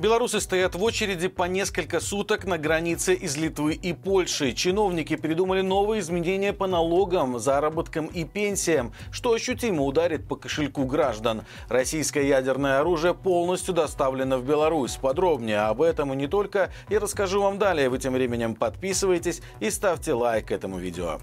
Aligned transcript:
Белорусы 0.00 0.40
стоят 0.40 0.76
в 0.76 0.82
очереди 0.82 1.28
по 1.28 1.42
несколько 1.42 2.00
суток 2.00 2.46
на 2.46 2.56
границе 2.56 3.12
из 3.12 3.36
Литвы 3.36 3.74
и 3.74 3.92
Польши. 3.92 4.54
Чиновники 4.54 5.14
придумали 5.14 5.60
новые 5.60 6.00
изменения 6.00 6.54
по 6.54 6.66
налогам, 6.66 7.38
заработкам 7.38 8.06
и 8.06 8.24
пенсиям, 8.24 8.94
что 9.12 9.34
ощутимо 9.34 9.82
ударит 9.84 10.26
по 10.26 10.36
кошельку 10.36 10.86
граждан. 10.86 11.42
Российское 11.68 12.26
ядерное 12.26 12.80
оружие 12.80 13.12
полностью 13.12 13.74
доставлено 13.74 14.38
в 14.38 14.44
Беларусь. 14.46 14.96
Подробнее 14.96 15.60
об 15.66 15.82
этом 15.82 16.14
и 16.14 16.16
не 16.16 16.28
только 16.28 16.72
я 16.88 16.98
расскажу 16.98 17.42
вам 17.42 17.58
далее. 17.58 17.90
Вы 17.90 17.98
тем 17.98 18.14
временем 18.14 18.54
подписывайтесь 18.54 19.42
и 19.60 19.68
ставьте 19.68 20.14
лайк 20.14 20.50
этому 20.50 20.78
видео. 20.78 21.20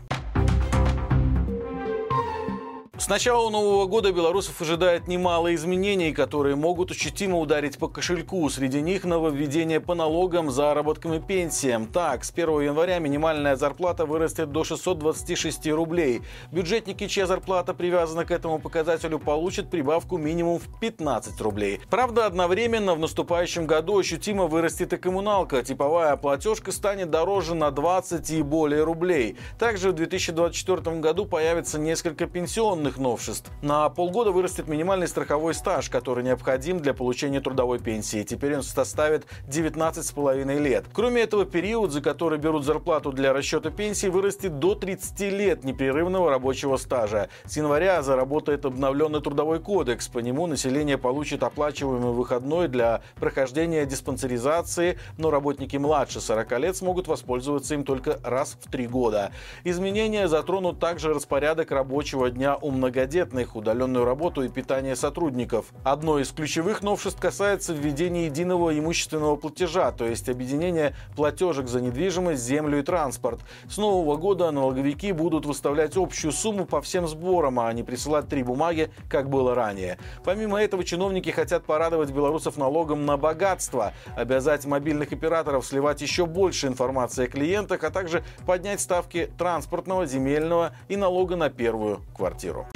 С 2.99 3.09
начала 3.09 3.51
Нового 3.51 3.85
года 3.85 4.11
белорусов 4.11 4.59
ожидает 4.59 5.07
немало 5.07 5.53
изменений, 5.53 6.13
которые 6.13 6.55
могут 6.55 6.89
ощутимо 6.89 7.37
ударить 7.37 7.77
по 7.77 7.87
кошельку. 7.87 8.49
Среди 8.49 8.81
них 8.81 9.03
нововведение 9.03 9.79
по 9.79 9.93
налогам, 9.93 10.49
заработкам 10.49 11.13
и 11.13 11.19
пенсиям. 11.19 11.85
Так, 11.85 12.25
с 12.25 12.31
1 12.31 12.61
января 12.61 12.97
минимальная 12.97 13.55
зарплата 13.55 14.07
вырастет 14.07 14.51
до 14.51 14.63
626 14.63 15.67
рублей. 15.67 16.23
Бюджетники, 16.51 17.07
чья 17.07 17.27
зарплата 17.27 17.75
привязана 17.75 18.25
к 18.25 18.31
этому 18.31 18.57
показателю, 18.57 19.19
получат 19.19 19.69
прибавку 19.69 20.17
минимум 20.17 20.57
в 20.57 20.79
15 20.79 21.39
рублей. 21.41 21.79
Правда, 21.91 22.25
одновременно 22.25 22.95
в 22.95 22.99
наступающем 22.99 23.67
году 23.67 23.99
ощутимо 23.99 24.47
вырастет 24.47 24.93
и 24.93 24.97
коммуналка. 24.97 25.61
Типовая 25.61 26.15
платежка 26.17 26.71
станет 26.71 27.11
дороже 27.11 27.53
на 27.53 27.69
20 27.69 28.27
и 28.31 28.41
более 28.41 28.83
рублей. 28.83 29.37
Также 29.59 29.91
в 29.91 29.93
2024 29.93 30.99
году 30.99 31.27
появится 31.27 31.77
несколько 31.77 32.25
пенсионных 32.25 32.86
главных 32.87 32.97
новшеств. 32.97 33.51
На 33.61 33.89
полгода 33.89 34.31
вырастет 34.31 34.67
минимальный 34.67 35.07
страховой 35.07 35.53
стаж, 35.53 35.89
который 35.89 36.23
необходим 36.23 36.79
для 36.79 36.93
получения 36.93 37.41
трудовой 37.41 37.79
пенсии. 37.79 38.23
Теперь 38.23 38.55
он 38.55 38.63
составит 38.63 39.25
19,5 39.47 40.59
лет. 40.59 40.85
Кроме 40.93 41.21
этого, 41.21 41.45
период, 41.45 41.91
за 41.91 42.01
который 42.01 42.39
берут 42.39 42.63
зарплату 42.65 43.11
для 43.11 43.33
расчета 43.33 43.71
пенсии, 43.71 44.07
вырастет 44.07 44.59
до 44.59 44.75
30 44.75 45.19
лет 45.31 45.63
непрерывного 45.63 46.29
рабочего 46.29 46.77
стажа. 46.77 47.29
С 47.45 47.57
января 47.57 48.01
заработает 48.01 48.65
обновленный 48.65 49.21
трудовой 49.21 49.59
кодекс. 49.59 50.07
По 50.07 50.19
нему 50.19 50.47
население 50.47 50.97
получит 50.97 51.43
оплачиваемый 51.43 52.13
выходной 52.13 52.67
для 52.67 53.01
прохождения 53.15 53.85
диспансеризации, 53.85 54.97
но 55.17 55.31
работники 55.31 55.77
младше 55.77 56.21
40 56.21 56.59
лет 56.59 56.75
смогут 56.75 57.07
воспользоваться 57.07 57.73
им 57.73 57.83
только 57.83 58.19
раз 58.23 58.57
в 58.61 58.71
три 58.71 58.87
года. 58.87 59.31
Изменения 59.63 60.27
затронут 60.27 60.79
также 60.79 61.13
распорядок 61.13 61.71
рабочего 61.71 62.29
дня 62.29 62.55
у 62.55 62.71
многодетных, 62.77 63.55
удаленную 63.55 64.05
работу 64.05 64.43
и 64.43 64.49
питание 64.49 64.95
сотрудников. 64.95 65.65
Одно 65.83 66.19
из 66.19 66.31
ключевых 66.31 66.81
новшеств 66.81 67.19
касается 67.19 67.73
введения 67.73 68.25
единого 68.25 68.77
имущественного 68.77 69.35
платежа, 69.35 69.91
то 69.91 70.05
есть 70.05 70.29
объединения 70.29 70.95
платежек 71.15 71.67
за 71.67 71.81
недвижимость, 71.81 72.41
землю 72.41 72.79
и 72.79 72.83
транспорт. 72.83 73.39
С 73.69 73.77
нового 73.77 74.15
года 74.17 74.51
налоговики 74.51 75.11
будут 75.11 75.45
выставлять 75.45 75.97
общую 75.97 76.31
сумму 76.31 76.65
по 76.65 76.81
всем 76.81 77.07
сборам, 77.07 77.59
а 77.59 77.73
не 77.73 77.83
присылать 77.83 78.27
три 78.27 78.43
бумаги, 78.43 78.91
как 79.09 79.29
было 79.29 79.55
ранее. 79.55 79.97
Помимо 80.23 80.61
этого, 80.61 80.83
чиновники 80.83 81.29
хотят 81.29 81.65
порадовать 81.65 82.11
белорусов 82.11 82.57
налогом 82.57 83.05
на 83.05 83.17
богатство, 83.17 83.93
обязать 84.15 84.65
мобильных 84.65 85.11
операторов 85.11 85.65
сливать 85.65 86.01
еще 86.01 86.25
больше 86.25 86.67
информации 86.67 87.25
о 87.25 87.27
клиентах, 87.27 87.83
а 87.83 87.89
также 87.89 88.23
поднять 88.45 88.79
ставки 88.79 89.31
транспортного, 89.37 90.05
земельного 90.05 90.73
и 90.87 90.95
налога 90.95 91.35
на 91.35 91.49
первую 91.49 92.01
квартиру. 92.15 92.66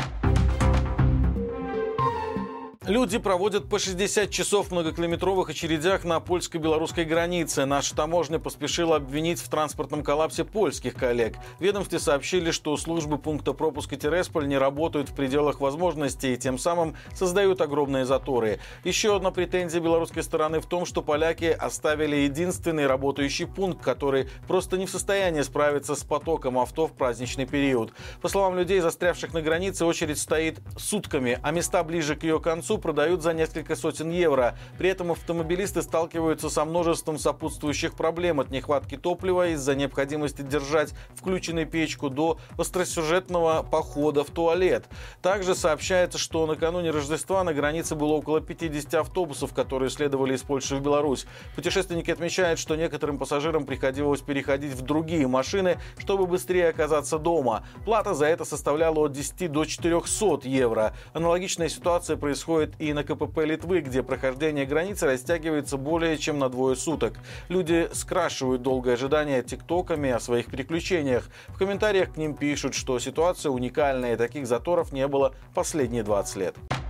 Люди 2.92 3.20
проводят 3.20 3.70
по 3.70 3.80
60 3.80 4.30
часов 4.30 4.67
в 4.67 4.72
многокилометровых 4.73 5.50
очередях 5.50 6.03
на 6.03 6.20
польско-белорусской 6.20 7.06
границе. 7.06 7.63
Наша 7.63 7.96
таможня 7.96 8.38
поспешила 8.38 8.97
обвинить 8.97 9.40
в 9.40 9.47
транспортном 9.47 10.03
коллапсе 10.03 10.44
польских 10.44 10.96
коллег. 10.96 11.38
Ведомстве 11.62 12.00
сообщили, 12.00 12.51
что 12.51 12.75
службы 12.75 13.18
пункта 13.18 13.53
пропуска 13.53 13.96
Тересполь 13.96 14.46
не 14.46 14.57
работают 14.57 15.07
в 15.07 15.16
пределах 15.16 15.62
возможностей 15.62 16.34
и 16.34 16.38
тем 16.38 16.57
самым 16.57 16.97
создают 17.16 17.62
огромные 17.62 18.03
заторы. 18.03 18.59
Еще 18.84 19.16
одна 19.16 19.31
претензия 19.31 19.80
белорусской 19.80 20.22
стороны 20.22 20.59
в 20.59 20.66
том, 20.66 20.85
что 20.85 21.01
поляки 21.01 21.46
оставили 21.46 22.18
единственный 22.18 22.88
работающий 22.88 23.47
пункт, 23.47 23.81
который 23.81 24.28
просто 24.50 24.78
не 24.78 24.85
в 24.85 24.90
состоянии 24.90 25.44
справиться 25.44 25.96
с 25.96 26.03
потоком 26.03 26.59
авто 26.59 26.88
в 26.88 26.91
праздничный 26.91 27.46
период. 27.46 27.94
По 28.22 28.28
словам 28.28 28.57
людей, 28.57 28.81
застрявших 28.81 29.34
на 29.34 29.41
границе, 29.41 29.85
очередь 29.85 30.19
стоит 30.19 30.59
сутками, 30.78 31.40
а 31.41 31.51
места 31.51 31.85
ближе 31.85 32.18
к 32.18 32.24
ее 32.24 32.41
концу 32.41 32.81
продают 32.81 33.22
за 33.22 33.34
несколько 33.34 33.75
сотен 33.75 34.09
евро. 34.09 34.58
При 34.78 34.90
этом 34.90 35.12
автомобилисты 35.12 35.81
сталкиваются 35.81 36.50
со 36.50 36.66
множеством 36.66 37.18
сопутствующих 37.18 37.94
проблем 37.94 38.40
от 38.40 38.50
нехватки 38.50 38.97
топлива 38.97 39.50
из-за 39.50 39.75
необходимости 39.75 40.42
держать 40.42 40.94
включенной 41.16 41.66
печку 41.66 42.09
до 42.09 42.38
остросюжетного 42.58 43.64
похода 43.64 44.24
в 44.24 44.31
туалет. 44.31 44.86
Также 45.22 45.56
сообщается, 45.56 46.18
что 46.18 46.46
накануне 46.46 46.92
Рождества 46.92 47.44
на 47.44 47.53
границе 47.53 47.96
было 47.96 48.14
около 48.14 48.42
50 48.42 48.94
автобусов, 48.96 49.53
которые 49.53 49.90
следовали 49.90 50.36
из 50.36 50.42
Польши 50.42 50.75
в 50.75 50.81
Беларусь. 50.81 51.25
Путешественники 51.56 52.12
отмечают, 52.12 52.59
что 52.59 52.75
некоторым 52.75 53.18
пассажирам 53.18 53.66
приходилось 53.66 54.22
переходить 54.22 54.74
в 54.74 54.81
другие 54.81 55.28
машины, 55.28 55.78
чтобы 55.98 56.25
быстрее 56.25 56.69
оказаться 56.69 57.18
дома. 57.18 57.63
Плата 57.86 58.13
за 58.13 58.25
это 58.25 58.46
составляла 58.46 59.06
от 59.06 59.12
10 59.12 59.52
до 59.52 59.66
400 59.66 60.48
евро. 60.48 60.94
Аналогичная 61.13 61.69
ситуация 61.69 62.18
происходит 62.18 62.60
происходит 62.61 62.75
и 62.79 62.94
на 62.94 63.03
КПП 63.03 63.39
Литвы, 63.45 63.81
где 63.81 64.03
прохождение 64.03 64.66
границы 64.66 65.05
растягивается 65.05 65.77
более 65.77 66.17
чем 66.17 66.39
на 66.39 66.49
двое 66.49 66.75
суток. 66.75 67.13
Люди 67.49 67.89
скрашивают 67.94 68.61
долгое 68.61 68.94
ожидание 68.94 69.44
тиктоками 69.44 70.09
о 70.11 70.19
своих 70.19 70.47
приключениях. 70.47 71.29
В 71.50 71.57
комментариях 71.57 72.13
к 72.13 72.17
ним 72.17 72.35
пишут, 72.35 72.73
что 72.73 73.00
ситуация 73.00 73.51
уникальная 73.51 74.13
и 74.13 74.17
таких 74.17 74.47
заторов 74.47 74.91
не 74.91 75.07
было 75.07 75.33
последние 75.53 76.03
20 76.03 76.35
лет. 76.38 76.81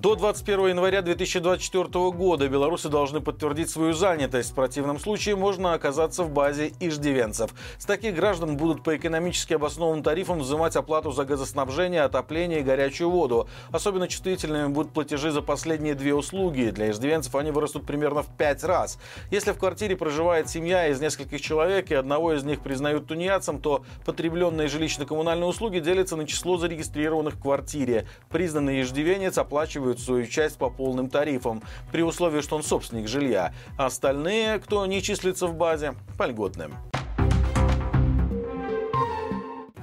До 0.00 0.14
21 0.14 0.68
января 0.68 1.02
2024 1.02 2.10
года 2.12 2.48
белорусы 2.48 2.88
должны 2.88 3.20
подтвердить 3.20 3.68
свою 3.68 3.92
занятость. 3.92 4.52
В 4.52 4.54
противном 4.54 4.98
случае 4.98 5.36
можно 5.36 5.74
оказаться 5.74 6.22
в 6.22 6.30
базе 6.30 6.72
иждивенцев. 6.80 7.50
С 7.76 7.84
таких 7.84 8.14
граждан 8.14 8.56
будут 8.56 8.82
по 8.82 8.96
экономически 8.96 9.52
обоснованным 9.52 10.02
тарифам 10.02 10.38
взимать 10.38 10.74
оплату 10.74 11.12
за 11.12 11.26
газоснабжение, 11.26 12.00
отопление 12.00 12.60
и 12.60 12.62
горячую 12.62 13.10
воду. 13.10 13.46
Особенно 13.72 14.08
чувствительными 14.08 14.72
будут 14.72 14.94
платежи 14.94 15.32
за 15.32 15.42
последние 15.42 15.94
две 15.94 16.14
услуги. 16.14 16.70
Для 16.70 16.92
иждивенцев 16.92 17.34
они 17.34 17.50
вырастут 17.50 17.84
примерно 17.84 18.22
в 18.22 18.28
пять 18.38 18.64
раз. 18.64 18.98
Если 19.30 19.52
в 19.52 19.58
квартире 19.58 19.98
проживает 19.98 20.48
семья 20.48 20.88
из 20.88 20.98
нескольких 20.98 21.42
человек 21.42 21.90
и 21.90 21.94
одного 21.94 22.32
из 22.32 22.42
них 22.42 22.60
признают 22.60 23.06
тунеядцем, 23.06 23.60
то 23.60 23.84
потребленные 24.06 24.66
жилищно-коммунальные 24.66 25.44
услуги 25.44 25.78
делятся 25.78 26.16
на 26.16 26.26
число 26.26 26.56
зарегистрированных 26.56 27.34
в 27.34 27.42
квартире. 27.42 28.06
Признанный 28.30 28.80
иждивенец 28.80 29.36
оплачивает 29.36 29.89
оплачивают 29.90 30.00
свою 30.00 30.26
часть 30.26 30.58
по 30.58 30.70
полным 30.70 31.08
тарифам, 31.08 31.62
при 31.92 32.02
условии, 32.02 32.40
что 32.40 32.56
он 32.56 32.62
собственник 32.62 33.08
жилья. 33.08 33.52
А 33.76 33.86
остальные, 33.86 34.58
кто 34.58 34.86
не 34.86 35.02
числится 35.02 35.46
в 35.46 35.54
базе, 35.54 35.94
по 36.16 36.26
льготным. 36.26 36.74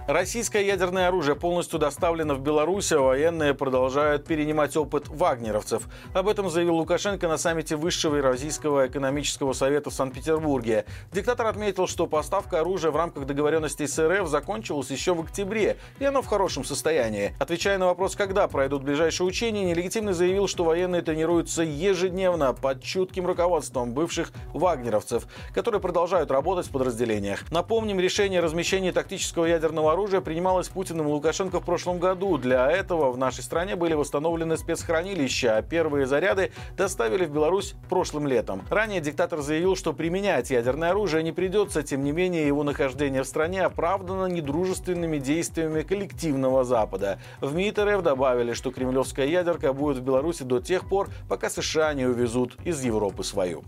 Российское 0.08 0.66
ядерное 0.66 1.10
оружие 1.10 1.36
полностью 1.36 1.80
доставлено 1.80 2.34
в 2.36 2.40
Беларусь, 2.40 2.94
а 2.94 3.00
военные 3.02 3.54
продолжают 3.54 4.24
перенимать 4.24 4.78
опыт 4.78 5.10
вагнеровцев. 5.10 5.84
Об 6.14 6.30
этом 6.30 6.50
заявил 6.50 6.78
Лукашенко 6.78 7.28
на 7.28 7.38
саммите 7.38 7.76
Высшего 7.76 8.16
Евразийского 8.16 8.88
экономического 8.88 9.52
совета 9.52 9.90
в 9.90 9.94
Санкт-Петербурге. 9.94 10.86
Диктатор 11.12 11.48
отметил, 11.48 11.88
что 11.88 12.08
поставка 12.08 12.62
оружия 12.62 12.90
в 12.92 12.96
рамках 12.96 13.26
договоренностей 13.26 13.86
с 13.86 14.00
РФ 14.02 14.30
закончилась 14.30 14.90
еще 14.92 15.14
в 15.14 15.20
октябре, 15.20 15.76
и 16.00 16.06
оно 16.06 16.22
в 16.22 16.28
хорошем 16.28 16.64
состоянии. 16.64 17.36
Отвечая 17.38 17.78
на 17.78 17.88
вопрос, 17.88 18.16
когда 18.16 18.48
пройдут 18.48 18.84
ближайшие 18.84 19.28
учения, 19.28 19.66
нелегитимно 19.66 20.14
заявил, 20.14 20.48
что 20.48 20.64
военные 20.64 21.02
тренируются 21.02 21.64
ежедневно 21.64 22.54
под 22.54 22.82
чутким 22.82 23.28
руководством 23.28 23.92
бывших 23.92 24.32
вагнеровцев, 24.54 25.28
которые 25.54 25.82
продолжают 25.82 26.32
работать 26.32 26.68
в 26.68 26.72
подразделениях. 26.72 27.44
Напомним, 27.52 28.00
решение 28.00 28.40
о 28.40 28.44
размещении 28.44 28.92
тактического 28.92 29.44
ядерного 29.44 29.97
оружие 29.98 30.22
принималось 30.22 30.70
Путиным 30.70 31.08
и 31.08 31.10
Лукашенко 31.10 31.60
в 31.60 31.66
прошлом 31.66 31.98
году. 31.98 32.38
Для 32.38 32.72
этого 32.72 33.12
в 33.12 33.18
нашей 33.18 33.44
стране 33.44 33.76
были 33.76 33.96
восстановлены 33.96 34.56
спецхранилища, 34.56 35.58
а 35.58 35.62
первые 35.64 36.06
заряды 36.06 36.52
доставили 36.78 37.26
в 37.26 37.32
Беларусь 37.32 37.74
прошлым 37.90 38.28
летом. 38.28 38.62
Ранее 38.70 39.02
диктатор 39.02 39.42
заявил, 39.42 39.76
что 39.76 39.94
применять 39.94 40.52
ядерное 40.52 40.92
оружие 40.92 41.24
не 41.24 41.32
придется, 41.32 41.82
тем 41.82 42.04
не 42.04 42.12
менее 42.12 42.46
его 42.46 42.64
нахождение 42.64 43.24
в 43.24 43.28
стране 43.28 43.64
оправдано 43.64 44.28
недружественными 44.28 45.18
действиями 45.18 45.82
коллективного 45.82 46.64
Запада. 46.64 47.18
В 47.42 47.56
МИД 47.56 47.80
РФ 47.80 48.04
добавили, 48.04 48.54
что 48.54 48.72
кремлевская 48.72 49.26
ядерка 49.26 49.74
будет 49.74 49.98
в 49.98 50.02
Беларуси 50.02 50.44
до 50.44 50.60
тех 50.60 50.88
пор, 50.88 51.10
пока 51.28 51.50
США 51.50 51.96
не 51.96 52.06
увезут 52.06 52.56
из 52.64 52.84
Европы 52.84 53.24
свою. 53.24 53.64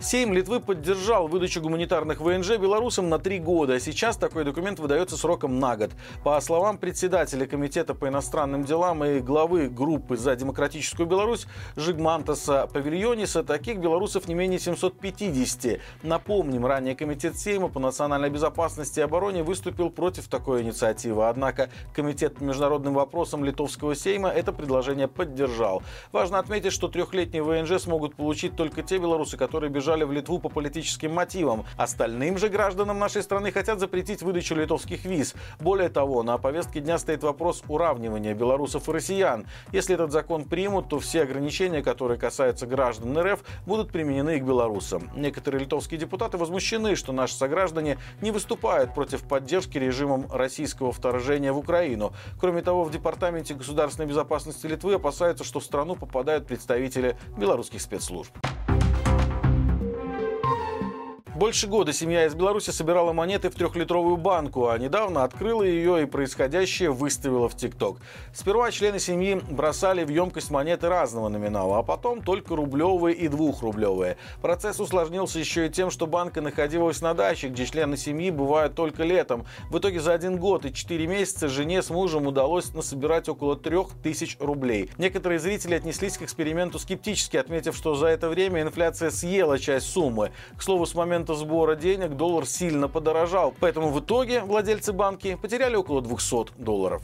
Сейм 0.00 0.32
Литвы 0.32 0.60
поддержал 0.60 1.26
выдачу 1.26 1.60
гуманитарных 1.60 2.20
ВНЖ 2.20 2.56
белорусам 2.56 3.08
на 3.08 3.18
три 3.18 3.40
года. 3.40 3.80
Сейчас 3.80 4.16
такой 4.16 4.44
документ 4.44 4.78
выдается 4.78 5.16
сроком 5.16 5.58
на 5.58 5.76
год. 5.76 5.90
По 6.22 6.40
словам 6.40 6.78
председателя 6.78 7.48
Комитета 7.48 7.94
по 7.94 8.06
иностранным 8.06 8.62
делам 8.62 9.04
и 9.04 9.18
главы 9.18 9.68
группы 9.68 10.16
за 10.16 10.36
демократическую 10.36 11.08
Беларусь 11.08 11.48
Жигмантаса 11.74 12.68
Павильониса, 12.72 13.42
таких 13.42 13.78
белорусов 13.78 14.28
не 14.28 14.34
менее 14.34 14.60
750. 14.60 15.80
Напомним, 16.04 16.64
ранее 16.64 16.94
Комитет 16.94 17.36
Сейма 17.36 17.66
по 17.66 17.80
национальной 17.80 18.30
безопасности 18.30 19.00
и 19.00 19.02
обороне 19.02 19.42
выступил 19.42 19.90
против 19.90 20.28
такой 20.28 20.62
инициативы. 20.62 21.28
Однако 21.28 21.70
Комитет 21.92 22.36
по 22.36 22.44
международным 22.44 22.94
вопросам 22.94 23.44
Литовского 23.44 23.96
Сейма 23.96 24.28
это 24.28 24.52
предложение 24.52 25.08
поддержал. 25.08 25.82
Важно 26.12 26.38
отметить, 26.38 26.72
что 26.72 26.86
трехлетний 26.86 27.40
ВНЖ 27.40 27.82
смогут 27.82 28.14
получить 28.14 28.54
только 28.54 28.84
те 28.84 28.98
белорусы, 28.98 29.36
которые 29.36 29.72
бежали 29.72 29.87
бежали 29.88 30.04
в 30.04 30.12
Литву 30.12 30.38
по 30.38 30.50
политическим 30.50 31.14
мотивам. 31.14 31.64
Остальным 31.78 32.36
же 32.36 32.50
гражданам 32.50 32.98
нашей 32.98 33.22
страны 33.22 33.50
хотят 33.50 33.80
запретить 33.80 34.20
выдачу 34.20 34.54
литовских 34.54 35.06
виз. 35.06 35.34
Более 35.60 35.88
того, 35.88 36.22
на 36.22 36.36
повестке 36.36 36.80
дня 36.80 36.98
стоит 36.98 37.22
вопрос 37.22 37.62
уравнивания 37.68 38.34
белорусов 38.34 38.86
и 38.86 38.92
россиян. 38.92 39.46
Если 39.72 39.94
этот 39.94 40.12
закон 40.12 40.44
примут, 40.44 40.90
то 40.90 40.98
все 40.98 41.22
ограничения, 41.22 41.82
которые 41.82 42.18
касаются 42.18 42.66
граждан 42.66 43.18
РФ, 43.18 43.40
будут 43.64 43.90
применены 43.90 44.36
и 44.36 44.40
к 44.40 44.44
белорусам. 44.44 45.10
Некоторые 45.16 45.62
литовские 45.62 45.98
депутаты 45.98 46.36
возмущены, 46.36 46.94
что 46.94 47.12
наши 47.12 47.34
сограждане 47.34 47.96
не 48.20 48.30
выступают 48.30 48.92
против 48.92 49.22
поддержки 49.22 49.78
режимом 49.78 50.26
российского 50.30 50.92
вторжения 50.92 51.50
в 51.50 51.56
Украину. 51.56 52.12
Кроме 52.38 52.60
того, 52.60 52.84
в 52.84 52.90
Департаменте 52.90 53.54
государственной 53.54 54.06
безопасности 54.06 54.66
Литвы 54.66 54.94
опасаются, 54.94 55.44
что 55.44 55.60
в 55.60 55.64
страну 55.64 55.96
попадают 55.96 56.46
представители 56.46 57.16
белорусских 57.38 57.80
спецслужб. 57.80 58.36
Больше 61.38 61.68
года 61.68 61.92
семья 61.92 62.26
из 62.26 62.34
Беларуси 62.34 62.70
собирала 62.70 63.12
монеты 63.12 63.48
в 63.48 63.54
трехлитровую 63.54 64.16
банку, 64.16 64.70
а 64.70 64.76
недавно 64.76 65.22
открыла 65.22 65.62
ее 65.62 66.02
и 66.02 66.04
происходящее 66.04 66.90
выставила 66.90 67.48
в 67.48 67.56
ТикТок. 67.56 67.98
Сперва 68.34 68.72
члены 68.72 68.98
семьи 68.98 69.40
бросали 69.48 70.02
в 70.02 70.08
емкость 70.08 70.50
монеты 70.50 70.88
разного 70.88 71.28
номинала, 71.28 71.78
а 71.78 71.82
потом 71.84 72.22
только 72.22 72.56
рублевые 72.56 73.14
и 73.14 73.28
двухрублевые. 73.28 74.16
Процесс 74.42 74.80
усложнился 74.80 75.38
еще 75.38 75.68
и 75.68 75.70
тем, 75.70 75.92
что 75.92 76.08
банка 76.08 76.40
находилась 76.40 77.00
на 77.02 77.14
даче, 77.14 77.46
где 77.46 77.66
члены 77.66 77.96
семьи 77.96 78.32
бывают 78.32 78.74
только 78.74 79.04
летом. 79.04 79.46
В 79.70 79.78
итоге 79.78 80.00
за 80.00 80.14
один 80.14 80.38
год 80.38 80.64
и 80.64 80.74
четыре 80.74 81.06
месяца 81.06 81.46
жене 81.46 81.82
с 81.84 81.90
мужем 81.90 82.26
удалось 82.26 82.74
насобирать 82.74 83.28
около 83.28 83.54
трех 83.54 83.90
тысяч 84.02 84.36
рублей. 84.40 84.90
Некоторые 84.98 85.38
зрители 85.38 85.74
отнеслись 85.74 86.18
к 86.18 86.22
эксперименту 86.22 86.80
скептически, 86.80 87.36
отметив, 87.36 87.76
что 87.76 87.94
за 87.94 88.08
это 88.08 88.28
время 88.28 88.62
инфляция 88.62 89.12
съела 89.12 89.60
часть 89.60 89.86
суммы. 89.86 90.32
К 90.56 90.62
слову, 90.64 90.84
с 90.84 90.96
момента 90.96 91.27
момента 91.28 91.34
сбора 91.34 91.76
денег 91.76 92.16
доллар 92.16 92.46
сильно 92.46 92.88
подорожал, 92.88 93.54
поэтому 93.60 93.90
в 93.90 94.00
итоге 94.00 94.40
владельцы 94.40 94.92
банки 94.92 95.36
потеряли 95.40 95.76
около 95.76 96.00
200 96.00 96.58
долларов. 96.58 97.02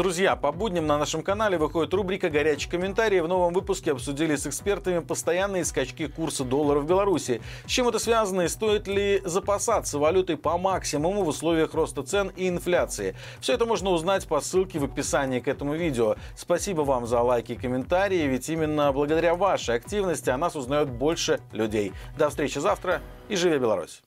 Друзья, 0.00 0.34
по 0.34 0.50
будням 0.50 0.86
на 0.86 0.96
нашем 0.96 1.22
канале 1.22 1.58
выходит 1.58 1.92
рубрика 1.92 2.30
«Горячие 2.30 2.70
комментарии». 2.70 3.20
В 3.20 3.28
новом 3.28 3.52
выпуске 3.52 3.92
обсудили 3.92 4.34
с 4.34 4.46
экспертами 4.46 5.00
постоянные 5.00 5.62
скачки 5.62 6.06
курса 6.06 6.42
доллара 6.42 6.78
в 6.78 6.86
Беларуси. 6.86 7.42
С 7.66 7.70
чем 7.70 7.86
это 7.86 7.98
связано 7.98 8.40
и 8.40 8.48
стоит 8.48 8.88
ли 8.88 9.20
запасаться 9.26 9.98
валютой 9.98 10.38
по 10.38 10.56
максимуму 10.56 11.22
в 11.22 11.28
условиях 11.28 11.74
роста 11.74 12.02
цен 12.02 12.32
и 12.34 12.48
инфляции? 12.48 13.14
Все 13.42 13.52
это 13.52 13.66
можно 13.66 13.90
узнать 13.90 14.26
по 14.26 14.40
ссылке 14.40 14.78
в 14.78 14.84
описании 14.84 15.40
к 15.40 15.48
этому 15.48 15.74
видео. 15.74 16.16
Спасибо 16.34 16.80
вам 16.80 17.06
за 17.06 17.20
лайки 17.20 17.52
и 17.52 17.56
комментарии, 17.56 18.26
ведь 18.26 18.48
именно 18.48 18.90
благодаря 18.94 19.34
вашей 19.34 19.74
активности 19.74 20.30
о 20.30 20.38
нас 20.38 20.56
узнают 20.56 20.88
больше 20.88 21.40
людей. 21.52 21.92
До 22.16 22.30
встречи 22.30 22.58
завтра 22.58 23.02
и 23.28 23.36
живи 23.36 23.58
Беларусь! 23.58 24.00